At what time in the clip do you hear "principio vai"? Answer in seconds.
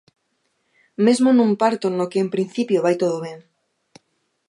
2.35-2.95